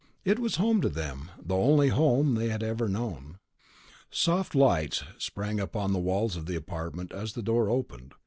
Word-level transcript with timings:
It 0.25 0.39
was 0.39 0.55
home 0.55 0.81
to 0.81 0.89
them, 0.89 1.29
the 1.39 1.55
only 1.55 1.89
home 1.89 2.33
they 2.33 2.49
had 2.49 2.63
ever 2.63 2.87
known. 2.89 3.37
Soft 4.09 4.55
lights 4.55 5.03
sprang 5.19 5.59
up 5.59 5.75
on 5.75 5.93
the 5.93 5.99
walls 5.99 6.35
of 6.35 6.47
the 6.47 6.55
apartment 6.55 7.11
as 7.11 7.33
the 7.33 7.43
door 7.43 7.69
opened. 7.69 8.15